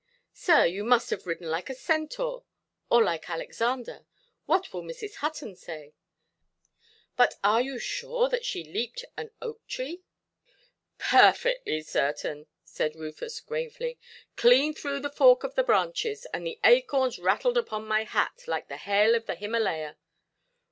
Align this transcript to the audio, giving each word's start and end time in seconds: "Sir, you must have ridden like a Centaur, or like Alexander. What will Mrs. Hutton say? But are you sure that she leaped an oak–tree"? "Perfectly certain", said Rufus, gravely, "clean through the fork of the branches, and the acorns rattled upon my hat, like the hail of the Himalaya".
"Sir, 0.33 0.65
you 0.65 0.83
must 0.83 1.11
have 1.11 1.27
ridden 1.27 1.47
like 1.47 1.69
a 1.69 1.75
Centaur, 1.75 2.43
or 2.89 3.03
like 3.03 3.29
Alexander. 3.29 4.07
What 4.47 4.73
will 4.73 4.81
Mrs. 4.81 5.17
Hutton 5.17 5.55
say? 5.55 5.93
But 7.15 7.35
are 7.43 7.61
you 7.61 7.77
sure 7.77 8.27
that 8.27 8.43
she 8.43 8.63
leaped 8.63 9.05
an 9.15 9.29
oak–tree"? 9.43 10.01
"Perfectly 10.97 11.81
certain", 11.83 12.47
said 12.63 12.95
Rufus, 12.95 13.39
gravely, 13.41 13.99
"clean 14.35 14.73
through 14.73 15.01
the 15.01 15.11
fork 15.11 15.43
of 15.43 15.53
the 15.53 15.61
branches, 15.63 16.25
and 16.33 16.47
the 16.47 16.59
acorns 16.63 17.19
rattled 17.19 17.55
upon 17.55 17.85
my 17.87 18.03
hat, 18.03 18.45
like 18.47 18.69
the 18.69 18.77
hail 18.77 19.13
of 19.13 19.27
the 19.27 19.35
Himalaya". 19.35 19.99